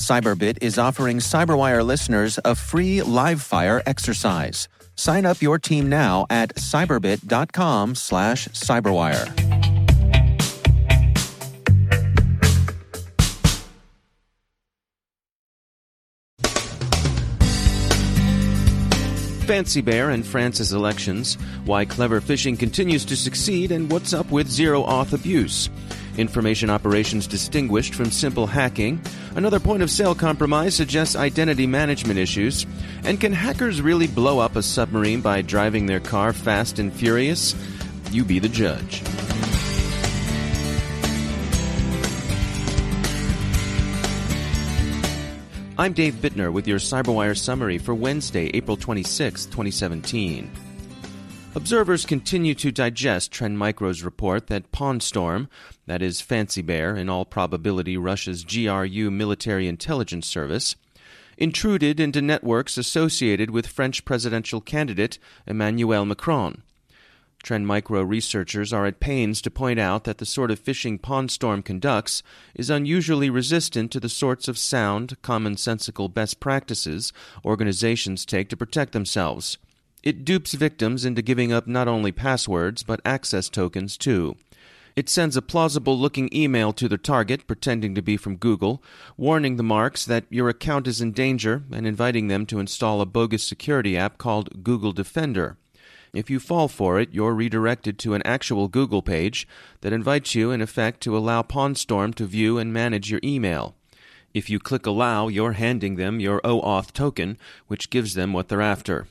Cyberbit 0.00 0.58
is 0.62 0.78
offering 0.78 1.18
Cyberwire 1.18 1.84
listeners 1.84 2.38
a 2.44 2.54
free 2.54 3.02
live 3.02 3.42
fire 3.42 3.82
exercise. 3.84 4.66
Sign 4.96 5.26
up 5.26 5.42
your 5.42 5.58
team 5.58 5.88
now 5.90 6.26
at 6.30 6.54
cyberbit.com 6.56 7.94
slash 7.94 8.48
cyberwire. 8.48 9.28
Fancy 19.46 19.80
Bear 19.80 20.10
and 20.10 20.24
France's 20.24 20.72
elections, 20.72 21.34
why 21.64 21.84
clever 21.84 22.20
phishing 22.20 22.58
continues 22.58 23.04
to 23.04 23.16
succeed, 23.16 23.72
and 23.72 23.90
what's 23.90 24.14
up 24.14 24.30
with 24.30 24.48
zero 24.48 24.84
auth 24.84 25.12
abuse. 25.12 25.68
Information 26.16 26.70
operations 26.70 27.26
distinguished 27.26 27.94
from 27.94 28.10
simple 28.10 28.46
hacking. 28.46 29.00
Another 29.36 29.60
point 29.60 29.82
of 29.82 29.90
sale 29.90 30.14
compromise 30.14 30.74
suggests 30.74 31.16
identity 31.16 31.66
management 31.66 32.18
issues. 32.18 32.66
And 33.04 33.20
can 33.20 33.32
hackers 33.32 33.80
really 33.80 34.06
blow 34.06 34.38
up 34.38 34.56
a 34.56 34.62
submarine 34.62 35.20
by 35.20 35.42
driving 35.42 35.86
their 35.86 36.00
car 36.00 36.32
fast 36.32 36.78
and 36.78 36.92
furious? 36.92 37.54
You 38.10 38.24
be 38.24 38.38
the 38.38 38.48
judge. 38.48 39.02
I'm 45.80 45.94
Dave 45.94 46.16
Bittner 46.16 46.52
with 46.52 46.68
your 46.68 46.78
CyberWire 46.78 47.38
summary 47.38 47.78
for 47.78 47.94
Wednesday, 47.94 48.50
April 48.52 48.76
26, 48.76 49.46
2017. 49.46 50.50
Observers 51.52 52.06
continue 52.06 52.54
to 52.54 52.70
digest 52.70 53.32
Trend 53.32 53.58
Micro's 53.58 54.04
report 54.04 54.46
that 54.46 54.70
Pawn 54.70 55.00
Storm, 55.00 55.48
that 55.86 56.00
is 56.00 56.20
Fancy 56.20 56.62
Bear, 56.62 56.94
in 56.94 57.08
all 57.08 57.24
probability 57.24 57.96
Russia's 57.96 58.44
GRU 58.44 59.10
military 59.10 59.66
intelligence 59.66 60.28
service, 60.28 60.76
intruded 61.36 61.98
into 61.98 62.22
networks 62.22 62.78
associated 62.78 63.50
with 63.50 63.66
French 63.66 64.04
presidential 64.04 64.60
candidate 64.60 65.18
Emmanuel 65.44 66.04
Macron. 66.04 66.62
Trend 67.42 67.66
Micro 67.66 68.00
researchers 68.02 68.72
are 68.72 68.86
at 68.86 69.00
pains 69.00 69.42
to 69.42 69.50
point 69.50 69.80
out 69.80 70.04
that 70.04 70.18
the 70.18 70.26
sort 70.26 70.52
of 70.52 70.62
phishing 70.62 71.02
Pawn 71.02 71.28
Storm 71.28 71.62
conducts 71.62 72.22
is 72.54 72.70
unusually 72.70 73.28
resistant 73.28 73.90
to 73.90 73.98
the 73.98 74.08
sorts 74.08 74.46
of 74.46 74.56
sound, 74.56 75.20
commonsensical 75.22 76.12
best 76.14 76.38
practices 76.38 77.12
organizations 77.44 78.24
take 78.24 78.48
to 78.50 78.56
protect 78.56 78.92
themselves. 78.92 79.58
It 80.02 80.24
dupes 80.24 80.54
victims 80.54 81.04
into 81.04 81.20
giving 81.20 81.52
up 81.52 81.66
not 81.66 81.86
only 81.86 82.10
passwords, 82.10 82.82
but 82.82 83.02
access 83.04 83.50
tokens 83.50 83.98
too. 83.98 84.36
It 84.96 85.08
sends 85.08 85.36
a 85.36 85.42
plausible 85.42 85.98
looking 85.98 86.28
email 86.34 86.72
to 86.72 86.88
the 86.88 86.98
target, 86.98 87.46
pretending 87.46 87.94
to 87.94 88.02
be 88.02 88.16
from 88.16 88.36
Google, 88.36 88.82
warning 89.16 89.56
the 89.56 89.62
marks 89.62 90.04
that 90.04 90.24
your 90.30 90.48
account 90.48 90.86
is 90.86 91.00
in 91.00 91.12
danger 91.12 91.62
and 91.70 91.86
inviting 91.86 92.28
them 92.28 92.46
to 92.46 92.58
install 92.58 93.00
a 93.00 93.06
bogus 93.06 93.44
security 93.44 93.96
app 93.96 94.18
called 94.18 94.64
Google 94.64 94.92
Defender. 94.92 95.56
If 96.12 96.28
you 96.28 96.40
fall 96.40 96.66
for 96.66 96.98
it, 96.98 97.12
you're 97.12 97.34
redirected 97.34 97.98
to 98.00 98.14
an 98.14 98.22
actual 98.24 98.68
Google 98.68 99.02
page 99.02 99.46
that 99.82 99.92
invites 99.92 100.34
you, 100.34 100.50
in 100.50 100.60
effect, 100.60 101.00
to 101.02 101.16
allow 101.16 101.42
Pawn 101.42 101.76
Storm 101.76 102.12
to 102.14 102.26
view 102.26 102.58
and 102.58 102.72
manage 102.72 103.10
your 103.10 103.20
email. 103.22 103.76
If 104.34 104.50
you 104.50 104.58
click 104.58 104.86
Allow, 104.86 105.28
you're 105.28 105.52
handing 105.52 105.96
them 105.96 106.20
your 106.20 106.40
OAuth 106.40 106.92
token, 106.92 107.38
which 107.68 107.90
gives 107.90 108.14
them 108.14 108.32
what 108.32 108.48
they're 108.48 108.60
after. 108.60 109.06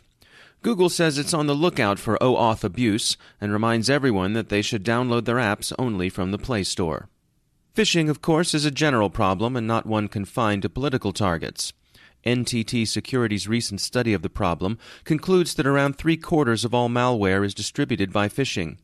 Google 0.62 0.90
says 0.90 1.18
it's 1.18 1.34
on 1.34 1.48
the 1.48 1.56
lookout 1.56 2.00
for 2.00 2.18
OAuth 2.20 2.66
abuse 2.66 3.16
and 3.40 3.54
reminds 3.54 3.90
everyone 3.90 4.34
that 4.34 4.50
they 4.50 4.62
should 4.62 4.84
download 4.84 5.24
their 5.24 5.38
apps 5.38 5.72
only 5.80 6.10
from 6.10 6.32
the 6.32 6.38
Play 6.38 6.64
Store. 6.64 7.08
Phishing, 7.74 8.10
of 8.10 8.22
course, 8.22 8.54
is 8.54 8.66
a 8.66 8.72
general 8.72 9.10
problem 9.10 9.56
and 9.56 9.66
not 9.66 9.86
one 9.86 10.10
confined 10.10 10.64
to 10.64 10.70
political 10.70 11.14
targets. 11.14 11.72
NTT 12.26 12.86
Security's 12.86 13.48
recent 13.48 13.80
study 13.80 14.12
of 14.12 14.22
the 14.22 14.30
problem 14.30 14.78
concludes 15.06 15.54
that 15.54 15.66
around 15.66 15.98
three 15.98 16.18
quarters 16.18 16.66
of 16.66 16.74
all 16.74 16.90
malware 16.90 17.46
is 17.46 17.54
distributed 17.54 18.12
by 18.12 18.28
phishing. 18.28 18.78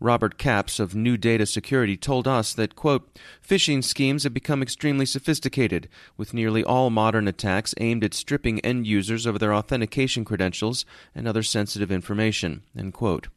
Robert 0.00 0.38
Capps 0.38 0.78
of 0.78 0.92
NuData 0.92 1.48
Security 1.48 1.96
told 1.96 2.28
us 2.28 2.52
that, 2.54 2.76
quote, 2.76 3.08
phishing 3.46 3.82
schemes 3.82 4.24
have 4.24 4.34
become 4.34 4.62
extremely 4.62 5.06
sophisticated, 5.06 5.88
with 6.16 6.34
nearly 6.34 6.62
all 6.62 6.90
modern 6.90 7.26
attacks 7.26 7.74
aimed 7.78 8.04
at 8.04 8.14
stripping 8.14 8.60
end 8.60 8.86
users 8.86 9.26
of 9.26 9.38
their 9.38 9.54
authentication 9.54 10.24
credentials 10.24 10.84
and 11.14 11.26
other 11.26 11.42
sensitive 11.42 11.90
information, 11.90 12.62
end 12.76 12.92
quote. 12.92 13.28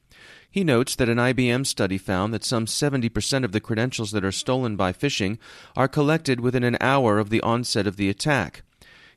He 0.52 0.64
notes 0.64 0.96
that 0.96 1.10
an 1.10 1.18
IBM 1.18 1.66
study 1.66 1.98
found 1.98 2.34
that 2.34 2.44
some 2.44 2.66
70% 2.66 3.44
of 3.44 3.52
the 3.52 3.60
credentials 3.62 4.12
that 4.12 4.26
are 4.26 4.32
stolen 4.32 4.76
by 4.76 4.94
phishing 4.94 5.38
are 5.78 5.88
collected 5.88 6.40
within 6.40 6.64
an 6.64 6.78
hour 6.82 7.20
of 7.20 7.30
the 7.30 7.42
onset 7.42 7.86
of 7.86 7.98
the 7.98 8.10
attack. 8.10 8.64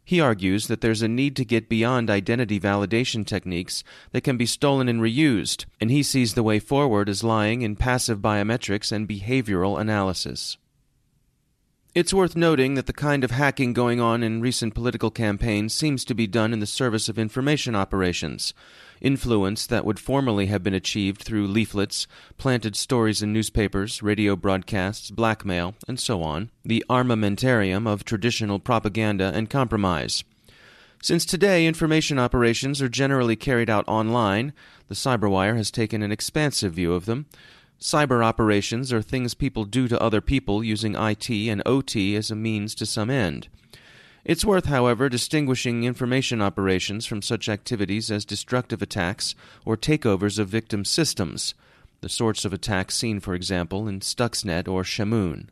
He 0.05 0.21
argues 0.21 0.67
that 0.67 0.81
there's 0.81 1.03
a 1.03 1.09
need 1.09 1.37
to 1.37 1.45
get 1.45 1.69
beyond 1.69 2.11
identity 2.11 2.59
validation 2.59 3.25
techniques 3.25 3.85
that 4.11 4.23
can 4.23 4.37
be 4.37 4.47
stolen 4.47 4.89
and 4.89 5.01
reused, 5.01 5.67
and 5.81 5.91
he 5.91 6.03
sees 6.03 6.35
the 6.35 6.43
way 6.43 6.59
forward 6.59 7.09
as 7.09 7.23
lying 7.23 7.63
in 7.63 7.77
passive 7.77 8.19
biometrics 8.19 8.91
and 8.91 9.09
behavioral 9.09 9.81
analysis. 9.81 10.59
It's 11.95 12.15
worth 12.15 12.35
noting 12.35 12.73
that 12.75 12.87
the 12.87 12.95
kind 12.95 13.23
of 13.23 13.31
hacking 13.31 13.75
going 13.75 14.01
on 14.01 14.23
in 14.23 14.41
recent 14.41 14.75
political 14.75 15.11
campaigns 15.11 15.75
seems 15.75 16.07
to 16.07 16.15
be 16.15 16.27
done 16.27 16.55
in 16.55 16.61
the 16.61 16.67
service 16.67 17.11
of 17.11 17.19
information 17.19 17.77
operations 17.77 18.55
influence 19.03 19.67
that 19.67 19.85
would 19.85 19.99
formerly 19.99 20.47
have 20.47 20.63
been 20.63 20.73
achieved 20.73 21.21
through 21.21 21.47
leaflets, 21.47 22.07
planted 22.39 22.77
stories 22.77 23.21
in 23.21 23.33
newspapers, 23.33 24.03
radio 24.03 24.37
broadcasts, 24.37 25.11
blackmail, 25.11 25.75
and 25.87 26.01
so 26.01 26.23
on, 26.23 26.51
the 26.65 26.83
armamentarium 26.89 27.87
of 27.87 28.05
traditional 28.05 28.59
propaganda 28.59 29.31
and 29.35 29.51
compromise. 29.51 30.25
Since 31.03 31.27
today 31.27 31.67
information 31.67 32.19
operations 32.19 32.81
are 32.81 32.89
generally 32.89 33.37
carried 33.37 33.69
out 33.69 33.85
online, 33.89 34.53
the 34.89 34.95
Cyberwire 34.95 35.57
has 35.57 35.71
taken 35.71 36.01
an 36.03 36.13
expansive 36.13 36.73
view 36.73 36.95
of 36.95 37.07
them. 37.07 37.27
Cyber 37.82 38.25
operations 38.25 38.93
are 38.93 39.03
things 39.03 39.34
people 39.34 39.65
do 39.65 39.88
to 39.88 40.00
other 40.00 40.20
people 40.20 40.62
using 40.62 40.94
IT 40.94 41.28
and 41.28 41.60
OT 41.66 42.15
as 42.15 42.31
a 42.31 42.37
means 42.37 42.76
to 42.76 42.87
some 42.87 43.10
end. 43.10 43.48
It's 44.25 44.44
worth, 44.44 44.66
however, 44.66 45.09
distinguishing 45.09 45.82
information 45.82 46.41
operations 46.41 47.06
from 47.06 47.22
such 47.22 47.48
activities 47.48 48.09
as 48.09 48.25
destructive 48.25 48.82
attacks 48.82 49.34
or 49.65 49.76
takeovers 49.76 50.38
of 50.38 50.48
victim 50.48 50.84
systems, 50.84 51.54
the 52.03 52.09
sorts 52.09 52.44
of 52.44 52.52
attacks 52.52 52.94
seen, 52.94 53.19
for 53.19 53.34
example, 53.34 53.88
in 53.88 53.99
Stuxnet 53.99 54.69
or 54.69 54.85
Shamoon. 54.85 55.49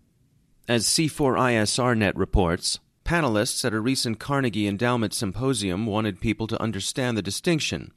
As 0.68 0.86
C4ISRNet 0.86 2.12
reports, 2.14 2.78
panelists 3.04 3.64
at 3.64 3.74
a 3.74 3.80
recent 3.80 4.20
Carnegie 4.20 4.68
Endowment 4.68 5.12
Symposium 5.12 5.84
wanted 5.84 6.20
people 6.20 6.46
to 6.46 6.62
understand 6.62 7.16
the 7.16 7.22
distinction 7.22 7.90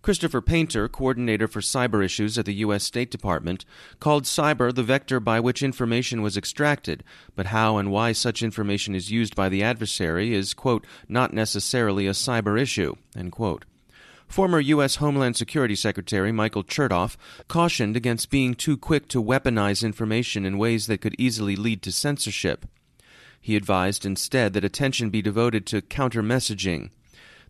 Christopher 0.00 0.40
Painter, 0.40 0.88
coordinator 0.88 1.48
for 1.48 1.60
cyber 1.60 2.04
issues 2.04 2.38
at 2.38 2.46
the 2.46 2.54
U.S. 2.54 2.84
State 2.84 3.10
Department, 3.10 3.64
called 4.00 4.24
cyber 4.24 4.74
the 4.74 4.82
vector 4.82 5.20
by 5.20 5.40
which 5.40 5.62
information 5.62 6.22
was 6.22 6.36
extracted, 6.36 7.02
but 7.34 7.46
how 7.46 7.76
and 7.78 7.90
why 7.90 8.12
such 8.12 8.42
information 8.42 8.94
is 8.94 9.10
used 9.10 9.34
by 9.34 9.48
the 9.48 9.62
adversary 9.62 10.34
is, 10.34 10.54
quote, 10.54 10.86
not 11.08 11.32
necessarily 11.32 12.06
a 12.06 12.12
cyber 12.12 12.60
issue, 12.60 12.94
end 13.16 13.32
quote. 13.32 13.64
Former 14.28 14.60
U.S. 14.60 14.96
Homeland 14.96 15.36
Security 15.36 15.74
Secretary 15.74 16.30
Michael 16.30 16.62
Chertoff 16.62 17.16
cautioned 17.48 17.96
against 17.96 18.30
being 18.30 18.54
too 18.54 18.76
quick 18.76 19.08
to 19.08 19.22
weaponize 19.22 19.82
information 19.82 20.44
in 20.44 20.58
ways 20.58 20.86
that 20.86 21.00
could 21.00 21.16
easily 21.18 21.56
lead 21.56 21.82
to 21.82 21.92
censorship. 21.92 22.66
He 23.40 23.56
advised 23.56 24.04
instead 24.04 24.52
that 24.52 24.64
attention 24.64 25.08
be 25.10 25.22
devoted 25.22 25.64
to 25.66 25.80
counter 25.80 26.22
messaging, 26.22 26.90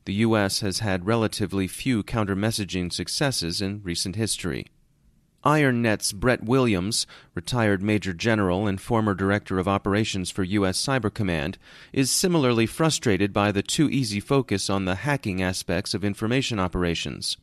the 0.08 0.24
U.S. 0.24 0.60
has 0.60 0.78
had 0.78 1.04
relatively 1.04 1.66
few 1.66 2.02
counter-messaging 2.02 2.90
successes 2.90 3.60
in 3.60 3.82
recent 3.84 4.16
history. 4.16 4.66
IronNet's 5.44 6.14
Brett 6.14 6.42
Williams, 6.42 7.06
retired 7.34 7.82
Major 7.82 8.14
General 8.14 8.66
and 8.66 8.80
former 8.80 9.12
Director 9.12 9.58
of 9.58 9.68
Operations 9.68 10.30
for 10.30 10.44
U.S. 10.44 10.82
Cyber 10.82 11.12
Command, 11.12 11.58
is 11.92 12.10
similarly 12.10 12.64
frustrated 12.64 13.34
by 13.34 13.52
the 13.52 13.62
too 13.62 13.90
easy 13.90 14.18
focus 14.18 14.70
on 14.70 14.86
the 14.86 14.94
hacking 14.94 15.42
aspects 15.42 15.92
of 15.92 16.02
information 16.02 16.58
operations. 16.58 17.36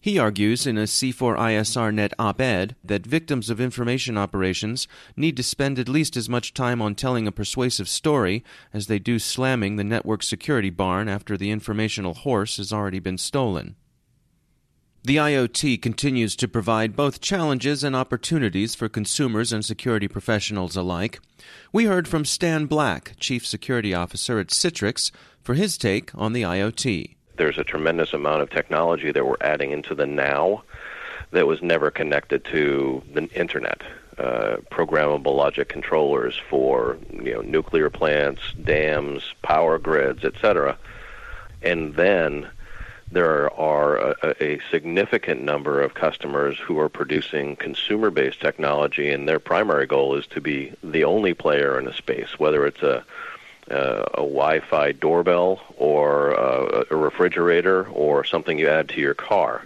He 0.00 0.18
argues 0.18 0.66
in 0.66 0.78
a 0.78 0.82
C4ISRNet 0.82 2.12
op 2.18 2.40
ed 2.40 2.76
that 2.84 3.06
victims 3.06 3.50
of 3.50 3.60
information 3.60 4.16
operations 4.16 4.86
need 5.16 5.36
to 5.36 5.42
spend 5.42 5.78
at 5.78 5.88
least 5.88 6.16
as 6.16 6.28
much 6.28 6.54
time 6.54 6.80
on 6.80 6.94
telling 6.94 7.26
a 7.26 7.32
persuasive 7.32 7.88
story 7.88 8.44
as 8.72 8.86
they 8.86 8.98
do 8.98 9.18
slamming 9.18 9.76
the 9.76 9.84
network 9.84 10.22
security 10.22 10.70
barn 10.70 11.08
after 11.08 11.36
the 11.36 11.50
informational 11.50 12.14
horse 12.14 12.58
has 12.58 12.72
already 12.72 13.00
been 13.00 13.18
stolen. 13.18 13.74
The 15.06 15.16
IoT 15.18 15.80
continues 15.82 16.34
to 16.34 16.48
provide 16.48 16.96
both 16.96 17.20
challenges 17.20 17.84
and 17.84 17.94
opportunities 17.94 18.74
for 18.74 18.88
consumers 18.88 19.52
and 19.52 19.64
security 19.64 20.08
professionals 20.08 20.76
alike. 20.76 21.20
We 21.72 21.84
heard 21.84 22.08
from 22.08 22.24
Stan 22.24 22.66
Black, 22.66 23.12
Chief 23.20 23.46
Security 23.46 23.94
Officer 23.94 24.40
at 24.40 24.48
Citrix, 24.48 25.12
for 25.42 25.54
his 25.54 25.78
take 25.78 26.12
on 26.16 26.32
the 26.32 26.42
IoT. 26.42 27.15
There's 27.36 27.58
a 27.58 27.64
tremendous 27.64 28.12
amount 28.12 28.42
of 28.42 28.50
technology 28.50 29.12
that 29.12 29.26
we're 29.26 29.36
adding 29.40 29.70
into 29.70 29.94
the 29.94 30.06
now 30.06 30.62
that 31.32 31.46
was 31.46 31.62
never 31.62 31.90
connected 31.90 32.44
to 32.46 33.02
the 33.12 33.28
internet. 33.34 33.82
Uh, 34.18 34.56
programmable 34.70 35.36
logic 35.36 35.68
controllers 35.68 36.40
for 36.48 36.96
you 37.12 37.34
know 37.34 37.42
nuclear 37.42 37.90
plants, 37.90 38.40
dams, 38.64 39.34
power 39.42 39.78
grids, 39.78 40.24
etc. 40.24 40.78
And 41.62 41.94
then 41.96 42.48
there 43.12 43.52
are 43.54 43.96
a, 43.96 44.34
a, 44.40 44.60
significant 44.70 45.42
number 45.42 45.80
of 45.80 45.94
customers 45.94 46.58
who 46.58 46.78
are 46.78 46.88
producing 46.88 47.56
consumer 47.56 48.10
based 48.10 48.40
technology, 48.40 49.10
and 49.10 49.28
their 49.28 49.38
primary 49.38 49.86
goal 49.86 50.16
is 50.16 50.26
to 50.28 50.40
be 50.40 50.72
the 50.82 51.04
only 51.04 51.34
player 51.34 51.78
in 51.78 51.86
a 51.86 51.94
space, 51.94 52.38
whether 52.38 52.66
it's 52.66 52.82
a 52.82 53.04
uh, 53.70 54.04
a 54.14 54.22
Wi-Fi 54.22 54.92
doorbell 54.92 55.60
or 55.76 56.38
uh, 56.38 56.84
a 56.90 56.96
refrigerator 56.96 57.86
or 57.88 58.24
something 58.24 58.58
you 58.58 58.68
add 58.68 58.88
to 58.90 59.00
your 59.00 59.14
car. 59.14 59.62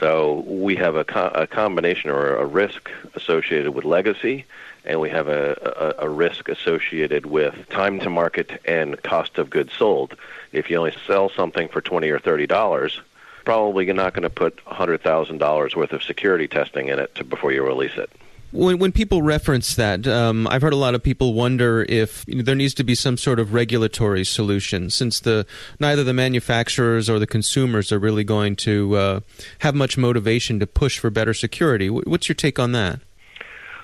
So 0.00 0.40
we 0.46 0.76
have 0.76 0.96
a, 0.96 1.04
co- 1.04 1.32
a 1.34 1.46
combination 1.46 2.10
or 2.10 2.36
a 2.36 2.44
risk 2.44 2.90
associated 3.14 3.72
with 3.74 3.84
legacy, 3.84 4.44
and 4.84 5.00
we 5.00 5.08
have 5.10 5.28
a, 5.28 5.94
a, 6.00 6.06
a 6.06 6.08
risk 6.08 6.48
associated 6.48 7.26
with 7.26 7.68
time 7.70 8.00
to 8.00 8.10
market 8.10 8.60
and 8.64 9.00
cost 9.02 9.38
of 9.38 9.50
goods 9.50 9.72
sold. 9.72 10.16
If 10.52 10.68
you 10.68 10.78
only 10.78 10.94
sell 11.06 11.30
something 11.30 11.68
for 11.68 11.80
twenty 11.80 12.10
or 12.10 12.18
thirty 12.18 12.46
dollars, 12.46 13.00
probably 13.44 13.86
you're 13.86 13.94
not 13.94 14.14
going 14.14 14.24
to 14.24 14.30
put 14.30 14.58
hundred 14.66 15.02
thousand 15.02 15.38
dollars 15.38 15.76
worth 15.76 15.92
of 15.92 16.02
security 16.02 16.48
testing 16.48 16.88
in 16.88 16.98
it 16.98 17.14
to, 17.14 17.24
before 17.24 17.52
you 17.52 17.64
release 17.64 17.96
it. 17.96 18.10
When, 18.54 18.78
when 18.78 18.92
people 18.92 19.20
reference 19.20 19.74
that, 19.74 20.06
um, 20.06 20.46
I've 20.46 20.62
heard 20.62 20.72
a 20.72 20.76
lot 20.76 20.94
of 20.94 21.02
people 21.02 21.34
wonder 21.34 21.84
if 21.88 22.24
you 22.28 22.36
know, 22.36 22.42
there 22.42 22.54
needs 22.54 22.72
to 22.74 22.84
be 22.84 22.94
some 22.94 23.16
sort 23.16 23.40
of 23.40 23.52
regulatory 23.52 24.24
solution, 24.24 24.90
since 24.90 25.18
the 25.18 25.44
neither 25.80 26.04
the 26.04 26.14
manufacturers 26.14 27.10
or 27.10 27.18
the 27.18 27.26
consumers 27.26 27.90
are 27.90 27.98
really 27.98 28.22
going 28.22 28.54
to 28.56 28.94
uh, 28.94 29.20
have 29.58 29.74
much 29.74 29.98
motivation 29.98 30.60
to 30.60 30.68
push 30.68 31.00
for 31.00 31.10
better 31.10 31.34
security. 31.34 31.90
What's 31.90 32.28
your 32.28 32.36
take 32.36 32.60
on 32.60 32.70
that? 32.70 33.00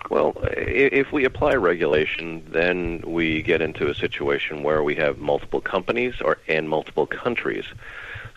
Well, 0.08 0.34
if 0.56 1.11
we 1.11 1.25
apply 1.25 1.55
regulation, 1.55 2.46
then 2.49 3.02
we 3.05 3.43
get 3.43 3.61
into 3.61 3.90
a 3.90 3.94
situation 3.94 4.62
where 4.62 4.84
we 4.84 4.94
have 4.94 5.19
multiple 5.19 5.61
companies 5.61 6.14
or 6.20 6.38
and 6.46 6.69
multiple 6.69 7.06
countries. 7.06 7.64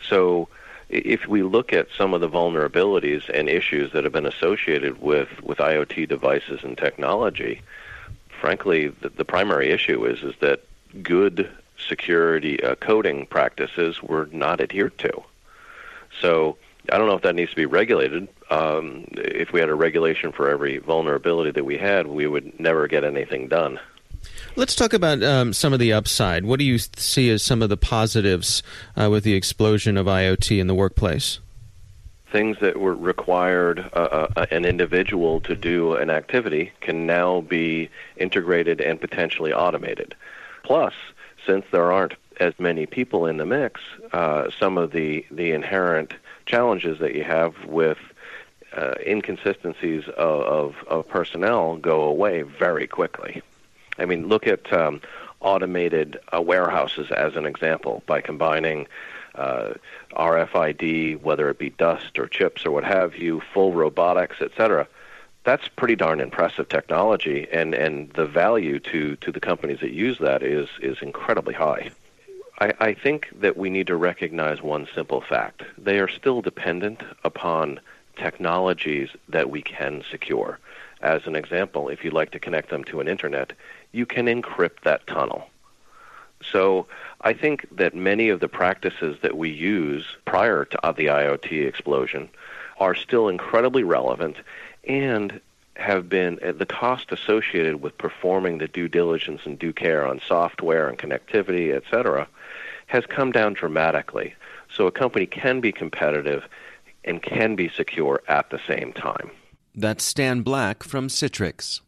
So 0.08 0.48
if 0.94 1.26
we 1.26 1.42
look 1.42 1.72
at 1.72 1.88
some 1.96 2.14
of 2.14 2.20
the 2.20 2.28
vulnerabilities 2.28 3.28
and 3.28 3.48
issues 3.48 3.92
that 3.92 4.04
have 4.04 4.12
been 4.12 4.26
associated 4.26 5.00
with, 5.00 5.28
with 5.42 5.58
IoT 5.58 6.08
devices 6.08 6.60
and 6.62 6.78
technology, 6.78 7.62
frankly, 8.40 8.88
the, 8.88 9.08
the 9.08 9.24
primary 9.24 9.70
issue 9.70 10.04
is 10.04 10.22
is 10.22 10.34
that 10.40 10.64
good 11.02 11.50
security 11.78 12.62
uh, 12.62 12.74
coding 12.76 13.26
practices 13.26 14.02
were 14.02 14.28
not 14.32 14.60
adhered 14.60 14.96
to. 14.98 15.22
So 16.20 16.56
I 16.92 16.98
don't 16.98 17.08
know 17.08 17.16
if 17.16 17.22
that 17.22 17.34
needs 17.34 17.50
to 17.50 17.56
be 17.56 17.66
regulated. 17.66 18.28
Um, 18.50 19.06
if 19.12 19.52
we 19.52 19.60
had 19.60 19.68
a 19.68 19.74
regulation 19.74 20.32
for 20.32 20.48
every 20.48 20.78
vulnerability 20.78 21.50
that 21.52 21.64
we 21.64 21.78
had, 21.78 22.06
we 22.06 22.26
would 22.26 22.60
never 22.60 22.86
get 22.86 23.04
anything 23.04 23.48
done. 23.48 23.80
Let's 24.56 24.76
talk 24.76 24.92
about 24.92 25.20
um, 25.24 25.52
some 25.52 25.72
of 25.72 25.80
the 25.80 25.92
upside. 25.92 26.44
What 26.44 26.60
do 26.60 26.64
you 26.64 26.78
see 26.78 27.28
as 27.30 27.42
some 27.42 27.60
of 27.60 27.70
the 27.70 27.76
positives 27.76 28.62
uh, 28.96 29.10
with 29.10 29.24
the 29.24 29.34
explosion 29.34 29.96
of 29.96 30.06
IoT 30.06 30.60
in 30.60 30.68
the 30.68 30.76
workplace? 30.76 31.40
Things 32.30 32.58
that 32.60 32.78
were 32.78 32.94
required 32.94 33.90
uh, 33.94 34.28
uh, 34.36 34.46
an 34.52 34.64
individual 34.64 35.40
to 35.40 35.56
do 35.56 35.96
an 35.96 36.08
activity 36.08 36.70
can 36.80 37.04
now 37.04 37.40
be 37.40 37.90
integrated 38.16 38.80
and 38.80 39.00
potentially 39.00 39.52
automated. 39.52 40.14
Plus, 40.62 40.94
since 41.44 41.64
there 41.72 41.90
aren't 41.90 42.14
as 42.38 42.54
many 42.56 42.86
people 42.86 43.26
in 43.26 43.38
the 43.38 43.46
mix, 43.46 43.80
uh, 44.12 44.50
some 44.56 44.78
of 44.78 44.92
the, 44.92 45.26
the 45.32 45.50
inherent 45.50 46.14
challenges 46.46 47.00
that 47.00 47.16
you 47.16 47.24
have 47.24 47.64
with 47.64 47.98
uh, 48.76 48.94
inconsistencies 49.04 50.04
of, 50.16 50.42
of, 50.42 50.74
of 50.86 51.08
personnel 51.08 51.76
go 51.76 52.02
away 52.02 52.42
very 52.42 52.86
quickly. 52.86 53.42
I 53.98 54.04
mean, 54.04 54.28
look 54.28 54.46
at 54.46 54.72
um, 54.72 55.00
automated 55.40 56.18
uh, 56.34 56.40
warehouses 56.40 57.10
as 57.10 57.36
an 57.36 57.46
example 57.46 58.02
by 58.06 58.20
combining 58.20 58.86
uh, 59.34 59.74
RFID, 60.12 61.20
whether 61.22 61.48
it 61.50 61.58
be 61.58 61.70
dust 61.70 62.18
or 62.18 62.26
chips 62.26 62.64
or 62.64 62.70
what 62.70 62.84
have 62.84 63.16
you, 63.16 63.42
full 63.52 63.72
robotics, 63.72 64.40
etc. 64.40 64.86
That's 65.44 65.68
pretty 65.68 65.96
darn 65.96 66.20
impressive 66.20 66.68
technology, 66.68 67.46
and, 67.52 67.74
and 67.74 68.10
the 68.12 68.26
value 68.26 68.78
to, 68.80 69.16
to 69.16 69.32
the 69.32 69.40
companies 69.40 69.80
that 69.80 69.92
use 69.92 70.18
that 70.18 70.42
is, 70.42 70.68
is 70.80 70.98
incredibly 71.02 71.54
high. 71.54 71.90
I, 72.60 72.72
I 72.80 72.94
think 72.94 73.28
that 73.40 73.56
we 73.56 73.68
need 73.68 73.88
to 73.88 73.96
recognize 73.96 74.62
one 74.62 74.88
simple 74.94 75.20
fact. 75.20 75.64
They 75.76 75.98
are 75.98 76.08
still 76.08 76.40
dependent 76.40 77.02
upon 77.24 77.80
technologies 78.16 79.10
that 79.28 79.50
we 79.50 79.60
can 79.60 80.04
secure. 80.10 80.58
As 81.04 81.26
an 81.26 81.36
example, 81.36 81.90
if 81.90 82.02
you'd 82.02 82.14
like 82.14 82.30
to 82.30 82.40
connect 82.40 82.70
them 82.70 82.82
to 82.84 82.98
an 83.00 83.08
internet, 83.08 83.52
you 83.92 84.06
can 84.06 84.24
encrypt 84.24 84.80
that 84.84 85.06
tunnel. 85.06 85.50
So 86.50 86.86
I 87.20 87.34
think 87.34 87.66
that 87.76 87.94
many 87.94 88.30
of 88.30 88.40
the 88.40 88.48
practices 88.48 89.18
that 89.20 89.36
we 89.36 89.50
use 89.50 90.16
prior 90.24 90.64
to 90.64 90.78
the 90.96 91.06
IoT 91.06 91.66
explosion 91.66 92.30
are 92.78 92.94
still 92.94 93.28
incredibly 93.28 93.82
relevant 93.84 94.36
and 94.84 95.42
have 95.76 96.08
been 96.08 96.38
uh, 96.42 96.52
the 96.52 96.64
cost 96.64 97.12
associated 97.12 97.82
with 97.82 97.98
performing 97.98 98.56
the 98.56 98.68
due 98.68 98.88
diligence 98.88 99.42
and 99.44 99.58
due 99.58 99.74
care 99.74 100.06
on 100.06 100.22
software 100.26 100.88
and 100.88 100.98
connectivity, 100.98 101.74
et 101.74 101.82
cetera, 101.90 102.26
has 102.86 103.04
come 103.04 103.30
down 103.30 103.52
dramatically. 103.52 104.34
So 104.70 104.86
a 104.86 104.92
company 104.92 105.26
can 105.26 105.60
be 105.60 105.70
competitive 105.70 106.44
and 107.04 107.22
can 107.22 107.56
be 107.56 107.68
secure 107.68 108.22
at 108.26 108.48
the 108.48 108.60
same 108.66 108.94
time. 108.94 109.30
That's 109.76 110.04
Stan 110.04 110.42
Black 110.42 110.84
from 110.84 111.08
Citrix. 111.08 111.80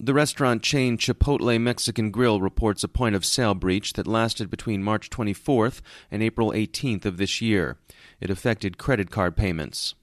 The 0.00 0.14
restaurant 0.14 0.64
chain 0.64 0.98
Chipotle 0.98 1.60
Mexican 1.60 2.10
Grill 2.10 2.40
reports 2.40 2.82
a 2.82 2.88
point 2.88 3.14
of 3.14 3.24
sale 3.24 3.54
breach 3.54 3.92
that 3.92 4.08
lasted 4.08 4.50
between 4.50 4.82
March 4.82 5.10
24th 5.10 5.80
and 6.10 6.20
April 6.20 6.50
18th 6.50 7.04
of 7.04 7.18
this 7.18 7.40
year. 7.40 7.76
It 8.20 8.30
affected 8.30 8.78
credit 8.78 9.12
card 9.12 9.36
payments. 9.36 9.94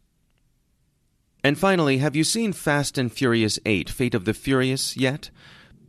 And 1.43 1.59
finally, 1.59 1.97
have 1.97 2.15
you 2.15 2.23
seen 2.23 2.53
Fast 2.53 2.97
and 2.97 3.11
Furious 3.11 3.59
8 3.65 3.89
Fate 3.89 4.15
of 4.15 4.23
the 4.23 4.33
Furious 4.33 4.95
yet? 4.95 5.31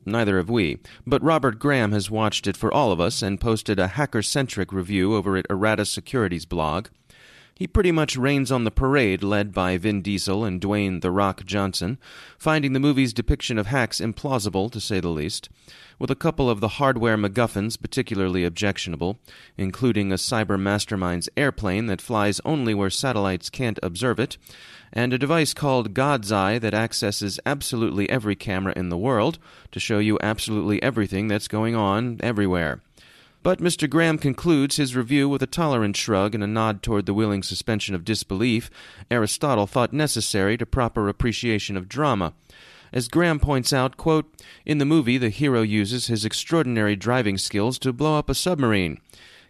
Neither 0.05 0.39
have 0.39 0.51
we, 0.51 0.79
but 1.07 1.23
Robert 1.23 1.61
Graham 1.61 1.93
has 1.93 2.11
watched 2.11 2.49
it 2.49 2.57
for 2.57 2.75
all 2.75 2.91
of 2.91 3.01
us 3.01 3.23
and 3.23 3.41
posted 3.41 3.79
a 3.79 3.89
hacker 3.89 4.23
centric 4.23 4.73
review 4.73 5.15
over 5.15 5.37
at 5.37 5.47
Errata 5.49 5.85
Security's 5.85 6.47
blog. 6.47 6.89
He 7.59 7.67
pretty 7.67 7.91
much 7.91 8.19
rains 8.19 8.53
on 8.53 8.65
the 8.65 8.71
parade 8.71 9.23
led 9.23 9.55
by 9.55 9.79
Vin 9.79 10.03
Diesel 10.03 10.45
and 10.45 10.61
Dwayne 10.61 11.01
The 11.01 11.11
Rock 11.11 11.47
Johnson, 11.47 11.97
finding 12.39 12.75
the 12.75 12.81
movie's 12.81 13.15
depiction 13.15 13.57
of 13.57 13.69
hacks 13.69 13.99
implausible, 13.99 14.71
to 14.71 14.79
say 14.79 15.01
the 15.01 15.09
least, 15.09 15.49
with 15.99 16.11
a 16.11 16.15
couple 16.15 16.51
of 16.51 16.61
the 16.61 16.77
hardware 16.77 17.17
MacGuffins 17.17 17.81
particularly 17.81 18.45
objectionable, 18.45 19.19
including 19.57 20.13
a 20.13 20.17
cyber 20.17 20.61
mastermind's 20.61 21.31
airplane 21.35 21.87
that 21.87 22.03
flies 22.03 22.43
only 22.45 22.75
where 22.75 22.91
satellites 22.91 23.49
can't 23.49 23.79
observe 23.83 24.21
it, 24.21 24.37
and 24.93 25.15
a 25.15 25.19
device 25.19 25.55
called 25.55 25.95
God's 25.95 26.31
Eye 26.31 26.59
that 26.59 26.75
accesses 26.75 27.41
absolutely 27.47 28.11
every 28.11 28.37
camera 28.37 28.75
in 28.77 28.91
the 28.91 28.99
world 28.99 29.39
to 29.73 29.81
show 29.81 29.99
you 29.99 30.19
absolutely 30.23 30.83
everything 30.83 31.27
that's 31.29 31.49
going 31.49 31.75
on 31.75 32.19
everywhere. 32.23 32.83
But 33.47 33.61
Mr. 33.61 33.89
Graham 33.89 34.19
concludes 34.19 34.75
his 34.75 34.97
review 34.97 35.29
with 35.29 35.41
a 35.41 35.47
tolerant 35.47 35.97
shrug 35.97 36.35
and 36.35 36.43
a 36.43 36.49
nod 36.49 36.83
toward 36.83 37.07
the 37.07 37.15
willing 37.15 37.45
suspension 37.45 37.95
of 37.95 38.05
disbelief 38.05 38.69
Aristotle 39.09 39.69
thought 39.69 39.93
necessary 39.93 40.57
to 40.57 40.67
proper 40.67 41.09
appreciation 41.09 41.77
of 41.77 41.89
drama. 41.89 42.33
As 42.93 43.07
Graham 43.07 43.39
points 43.39 43.73
out, 43.73 43.97
quote, 43.97 44.29
in 44.65 44.79
the 44.79 44.85
movie, 44.85 45.17
the 45.17 45.29
hero 45.29 45.63
uses 45.63 46.09
his 46.09 46.25
extraordinary 46.25 46.97
driving 46.97 47.39
skills 47.39 47.79
to 47.79 47.93
blow 47.93 48.19
up 48.19 48.29
a 48.29 48.35
submarine. 48.35 48.99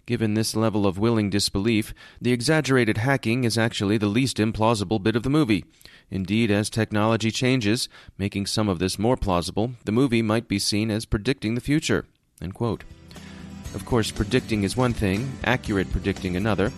Given 0.04 0.34
this 0.34 0.54
level 0.54 0.86
of 0.86 0.98
willing 0.98 1.30
disbelief, 1.30 1.94
the 2.20 2.32
exaggerated 2.32 2.98
hacking 2.98 3.44
is 3.44 3.56
actually 3.56 3.96
the 3.96 4.08
least 4.08 4.36
implausible 4.36 5.02
bit 5.02 5.16
of 5.16 5.22
the 5.22 5.30
movie. 5.30 5.64
Indeed, 6.10 6.50
as 6.50 6.68
technology 6.68 7.30
changes, 7.30 7.88
making 8.18 8.44
some 8.44 8.68
of 8.68 8.78
this 8.78 8.98
more 8.98 9.16
plausible, 9.16 9.72
the 9.86 9.90
movie 9.90 10.20
might 10.20 10.48
be 10.48 10.58
seen 10.58 10.90
as 10.90 11.06
predicting 11.06 11.54
the 11.54 11.62
future. 11.62 12.04
Of 13.76 13.84
course, 13.84 14.10
predicting 14.10 14.62
is 14.62 14.74
one 14.74 14.94
thing, 14.94 15.30
accurate 15.44 15.92
predicting 15.92 16.34
another. 16.34 16.72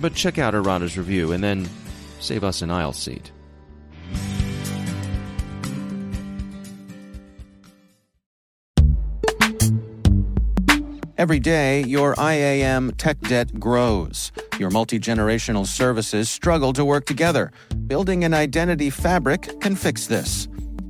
But 0.00 0.14
check 0.14 0.38
out 0.38 0.54
Errata's 0.54 0.96
review 0.96 1.32
and 1.32 1.44
then 1.44 1.68
save 2.18 2.42
us 2.42 2.62
an 2.62 2.70
aisle 2.70 2.94
seat. 2.94 3.30
Every 11.18 11.38
day, 11.38 11.84
your 11.84 12.14
IAM 12.18 12.92
tech 12.92 13.20
debt 13.20 13.60
grows. 13.60 14.32
Your 14.58 14.70
multi 14.70 14.98
generational 14.98 15.66
services 15.66 16.30
struggle 16.30 16.72
to 16.72 16.86
work 16.86 17.04
together. 17.04 17.52
Building 17.86 18.24
an 18.24 18.32
identity 18.32 18.88
fabric 18.88 19.60
can 19.60 19.76
fix 19.76 20.06
this. 20.06 20.48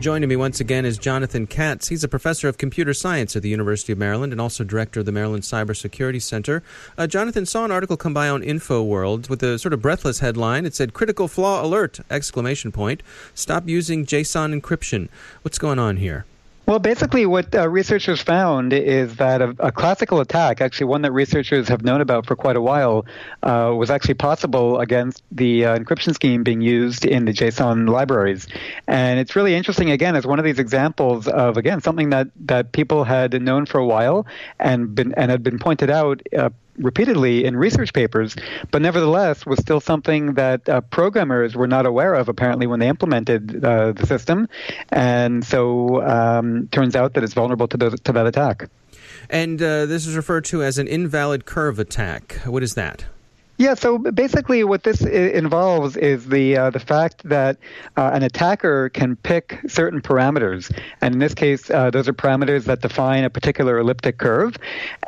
Joining 0.00 0.28
me 0.28 0.36
once 0.36 0.60
again 0.60 0.84
is 0.84 0.96
Jonathan 0.96 1.48
Katz. 1.48 1.88
He's 1.88 2.04
a 2.04 2.08
professor 2.08 2.46
of 2.46 2.56
computer 2.56 2.94
science 2.94 3.34
at 3.34 3.42
the 3.42 3.48
University 3.48 3.92
of 3.92 3.98
Maryland 3.98 4.32
and 4.32 4.40
also 4.40 4.62
director 4.62 5.00
of 5.00 5.06
the 5.06 5.12
Maryland 5.12 5.42
Cybersecurity 5.42 6.22
Center. 6.22 6.62
Uh, 6.96 7.08
Jonathan 7.08 7.44
saw 7.44 7.64
an 7.64 7.72
article 7.72 7.96
come 7.96 8.14
by 8.14 8.28
on 8.28 8.40
InfoWorld 8.40 9.28
with 9.28 9.42
a 9.42 9.58
sort 9.58 9.72
of 9.72 9.82
breathless 9.82 10.20
headline. 10.20 10.64
It 10.64 10.74
said 10.76 10.94
"Critical 10.94 11.26
flaw 11.26 11.64
alert!" 11.64 11.98
exclamation 12.12 12.70
point. 12.70 13.02
Stop 13.34 13.68
using 13.68 14.06
JSON 14.06 14.58
encryption. 14.58 15.08
What's 15.42 15.58
going 15.58 15.80
on 15.80 15.96
here? 15.96 16.26
Well, 16.68 16.80
basically, 16.80 17.24
what 17.24 17.54
uh, 17.54 17.66
researchers 17.66 18.20
found 18.20 18.74
is 18.74 19.16
that 19.16 19.40
a, 19.40 19.56
a, 19.58 19.72
classical 19.72 20.20
attack, 20.20 20.60
actually 20.60 20.88
one 20.88 21.00
that 21.00 21.12
researchers 21.12 21.66
have 21.68 21.82
known 21.82 22.02
about 22.02 22.26
for 22.26 22.36
quite 22.36 22.56
a 22.56 22.60
while, 22.60 23.06
uh, 23.42 23.72
was 23.74 23.88
actually 23.88 24.16
possible 24.16 24.78
against 24.78 25.22
the 25.32 25.64
uh, 25.64 25.78
encryption 25.78 26.12
scheme 26.12 26.42
being 26.42 26.60
used 26.60 27.06
in 27.06 27.24
the 27.24 27.32
JSON 27.32 27.88
libraries. 27.88 28.46
And 28.86 29.18
it's 29.18 29.34
really 29.34 29.54
interesting, 29.54 29.90
again, 29.90 30.14
as 30.14 30.26
one 30.26 30.38
of 30.38 30.44
these 30.44 30.58
examples 30.58 31.26
of, 31.26 31.56
again, 31.56 31.80
something 31.80 32.10
that, 32.10 32.28
that 32.44 32.72
people 32.72 33.02
had 33.04 33.40
known 33.40 33.64
for 33.64 33.78
a 33.78 33.86
while 33.86 34.26
and, 34.60 34.94
been, 34.94 35.14
and 35.14 35.30
had 35.30 35.42
been 35.42 35.58
pointed 35.58 35.88
out 35.88 36.20
uh, 36.36 36.50
repeatedly 36.78 37.44
in 37.44 37.56
research 37.56 37.92
papers, 37.92 38.36
but 38.70 38.82
nevertheless 38.82 39.44
was 39.44 39.58
still 39.58 39.80
something 39.80 40.34
that 40.34 40.68
uh, 40.68 40.80
programmers 40.82 41.54
were 41.54 41.66
not 41.66 41.86
aware 41.86 42.14
of 42.14 42.28
apparently 42.28 42.66
when 42.66 42.80
they 42.80 42.88
implemented 42.88 43.64
uh, 43.64 43.92
the 43.92 44.06
system, 44.06 44.48
and 44.90 45.44
so 45.44 46.02
um, 46.02 46.68
turns 46.68 46.96
out 46.96 47.14
that 47.14 47.24
it's 47.24 47.34
vulnerable 47.34 47.68
to, 47.68 47.76
those, 47.76 48.00
to 48.00 48.12
that 48.12 48.26
attack. 48.26 48.68
And 49.30 49.60
uh, 49.60 49.86
this 49.86 50.06
is 50.06 50.16
referred 50.16 50.44
to 50.46 50.62
as 50.62 50.78
an 50.78 50.88
invalid 50.88 51.44
curve 51.44 51.78
attack. 51.78 52.40
What 52.44 52.62
is 52.62 52.74
that? 52.74 53.04
Yeah, 53.58 53.74
so 53.74 53.98
basically, 53.98 54.62
what 54.62 54.84
this 54.84 55.00
involves 55.00 55.96
is 55.96 56.26
the 56.26 56.56
uh, 56.56 56.70
the 56.70 56.78
fact 56.78 57.24
that 57.24 57.56
uh, 57.96 58.12
an 58.14 58.22
attacker 58.22 58.88
can 58.90 59.16
pick 59.16 59.58
certain 59.66 60.00
parameters, 60.00 60.72
and 61.00 61.14
in 61.14 61.18
this 61.18 61.34
case, 61.34 61.68
uh, 61.68 61.90
those 61.90 62.06
are 62.06 62.12
parameters 62.12 62.66
that 62.66 62.82
define 62.82 63.24
a 63.24 63.30
particular 63.30 63.80
elliptic 63.80 64.18
curve. 64.18 64.56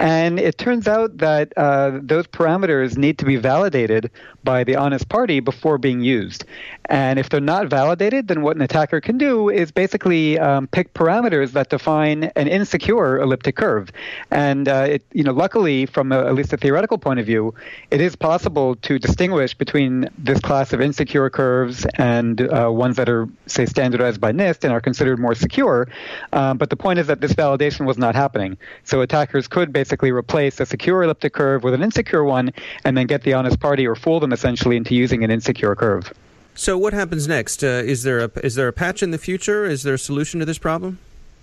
And 0.00 0.40
it 0.40 0.58
turns 0.58 0.88
out 0.88 1.18
that 1.18 1.52
uh, 1.56 2.00
those 2.02 2.26
parameters 2.26 2.96
need 2.98 3.18
to 3.18 3.24
be 3.24 3.36
validated 3.36 4.10
by 4.42 4.64
the 4.64 4.74
honest 4.74 5.08
party 5.08 5.38
before 5.38 5.78
being 5.78 6.00
used. 6.00 6.44
And 6.86 7.20
if 7.20 7.28
they're 7.28 7.40
not 7.40 7.68
validated, 7.68 8.26
then 8.26 8.42
what 8.42 8.56
an 8.56 8.62
attacker 8.62 9.00
can 9.00 9.16
do 9.16 9.48
is 9.48 9.70
basically 9.70 10.40
um, 10.40 10.66
pick 10.66 10.92
parameters 10.94 11.52
that 11.52 11.70
define 11.70 12.24
an 12.34 12.48
insecure 12.48 13.20
elliptic 13.20 13.54
curve. 13.54 13.92
And 14.32 14.66
uh, 14.66 14.86
it, 14.88 15.04
you 15.12 15.22
know, 15.22 15.32
luckily, 15.32 15.86
from 15.86 16.10
a, 16.10 16.26
at 16.26 16.34
least 16.34 16.52
a 16.52 16.56
theoretical 16.56 16.98
point 16.98 17.20
of 17.20 17.26
view, 17.26 17.54
it 17.92 18.00
is 18.00 18.16
possible 18.16 18.39
to 18.76 18.98
distinguish 18.98 19.54
between 19.54 20.08
this 20.18 20.40
class 20.40 20.72
of 20.72 20.80
insecure 20.80 21.30
curves 21.30 21.86
and 21.96 22.40
uh, 22.40 22.70
ones 22.70 22.96
that 22.96 23.08
are, 23.08 23.28
say, 23.46 23.66
standardized 23.66 24.20
by 24.20 24.32
NIST 24.32 24.64
and 24.64 24.72
are 24.72 24.80
considered 24.80 25.18
more 25.18 25.34
secure. 25.34 25.88
Um, 26.32 26.58
but 26.58 26.70
the 26.70 26.76
point 26.76 26.98
is 26.98 27.06
that 27.06 27.20
this 27.20 27.32
validation 27.32 27.86
was 27.86 27.98
not 27.98 28.14
happening. 28.14 28.58
So 28.84 29.00
attackers 29.00 29.48
could 29.48 29.72
basically 29.72 30.10
replace 30.10 30.60
a 30.60 30.66
secure 30.66 31.02
elliptic 31.02 31.32
curve 31.32 31.64
with 31.64 31.74
an 31.74 31.82
insecure 31.82 32.24
one 32.24 32.52
and 32.84 32.96
then 32.96 33.06
get 33.06 33.22
the 33.22 33.34
honest 33.34 33.60
party 33.60 33.86
or 33.86 33.94
fool 33.94 34.20
them 34.20 34.32
essentially 34.32 34.76
into 34.76 34.94
using 34.94 35.24
an 35.24 35.30
insecure 35.30 35.74
curve. 35.74 36.12
So 36.54 36.76
what 36.76 36.92
happens 36.92 37.26
next? 37.26 37.62
Uh, 37.64 37.82
is 37.84 38.02
there 38.02 38.18
a 38.20 38.30
is 38.42 38.54
there 38.54 38.68
a 38.68 38.72
patch 38.72 39.02
in 39.02 39.12
the 39.12 39.18
future? 39.18 39.64
Is 39.64 39.82
there 39.82 39.94
a 39.94 39.98
solution 39.98 40.40
to 40.40 40.46
this 40.46 40.58
problem? 40.58 40.98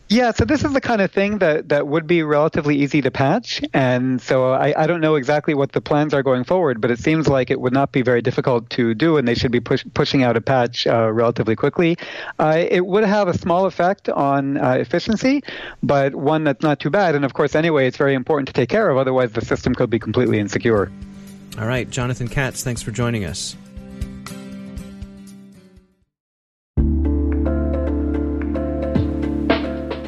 Yeah, 0.09 0.31
so 0.31 0.45
this 0.45 0.63
is 0.63 0.71
the 0.71 0.79
kind 0.79 1.01
of 1.01 1.11
thing 1.11 1.39
that, 1.39 1.67
that 1.67 1.85
would 1.85 2.07
be 2.07 2.23
relatively 2.23 2.77
easy 2.77 3.01
to 3.01 3.11
patch. 3.11 3.61
And 3.73 4.21
so 4.21 4.53
I, 4.53 4.83
I 4.83 4.87
don't 4.87 5.01
know 5.01 5.15
exactly 5.15 5.53
what 5.53 5.73
the 5.73 5.81
plans 5.81 6.13
are 6.13 6.23
going 6.23 6.45
forward, 6.45 6.79
but 6.79 6.91
it 6.91 6.99
seems 6.99 7.27
like 7.27 7.51
it 7.51 7.59
would 7.59 7.73
not 7.73 7.91
be 7.91 8.03
very 8.03 8.21
difficult 8.21 8.69
to 8.71 8.93
do, 8.93 9.17
and 9.17 9.27
they 9.27 9.35
should 9.35 9.51
be 9.51 9.59
push, 9.59 9.83
pushing 9.93 10.23
out 10.23 10.37
a 10.37 10.41
patch 10.41 10.87
uh, 10.87 11.11
relatively 11.11 11.57
quickly. 11.57 11.97
Uh, 12.39 12.65
it 12.69 12.85
would 12.85 13.03
have 13.03 13.27
a 13.27 13.37
small 13.37 13.65
effect 13.65 14.07
on 14.07 14.57
uh, 14.57 14.71
efficiency, 14.79 15.43
but 15.83 16.15
one 16.15 16.45
that's 16.45 16.63
not 16.63 16.79
too 16.79 16.89
bad. 16.89 17.13
And 17.13 17.25
of 17.25 17.33
course, 17.33 17.53
anyway, 17.53 17.85
it's 17.85 17.97
very 17.97 18.13
important 18.13 18.47
to 18.47 18.53
take 18.53 18.69
care 18.69 18.89
of, 18.89 18.97
otherwise, 18.97 19.33
the 19.33 19.43
system 19.43 19.75
could 19.75 19.89
be 19.89 19.99
completely 19.99 20.39
insecure. 20.39 20.89
All 21.59 21.67
right, 21.67 21.89
Jonathan 21.89 22.29
Katz, 22.29 22.63
thanks 22.63 22.81
for 22.81 22.91
joining 22.91 23.25
us. 23.25 23.57